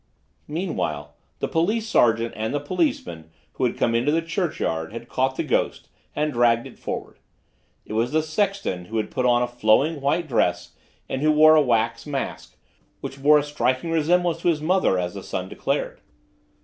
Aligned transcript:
Meanwhile, 0.47 1.13
the 1.37 1.47
police 1.47 1.87
sergeant 1.87 2.33
and 2.35 2.55
the 2.55 2.59
policeman, 2.59 3.29
who 3.53 3.65
had 3.65 3.77
come 3.77 3.93
into 3.93 4.11
the 4.11 4.23
churchyard, 4.23 4.91
had 4.91 5.07
caught 5.07 5.35
the 5.35 5.43
ghost, 5.43 5.89
and 6.15 6.33
dragged 6.33 6.65
it 6.65 6.79
forward. 6.79 7.19
It 7.85 7.93
was 7.93 8.11
the 8.11 8.23
sexton, 8.23 8.85
who 8.85 8.97
had 8.97 9.11
put 9.11 9.27
on 9.27 9.43
a 9.43 9.47
flowing, 9.47 10.01
white 10.01 10.27
dress, 10.27 10.73
and 11.07 11.21
who 11.21 11.31
wore 11.31 11.53
a 11.55 11.61
wax 11.61 12.07
mask, 12.07 12.55
which 13.01 13.21
bore 13.21 13.43
striking 13.43 13.91
resemblance 13.91 14.39
to 14.41 14.47
his 14.47 14.59
mother, 14.59 14.97
as 14.97 15.13
the 15.13 15.21
son 15.21 15.47
declared. 15.47 16.01